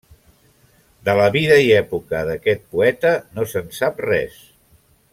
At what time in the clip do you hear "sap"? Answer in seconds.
3.83-4.03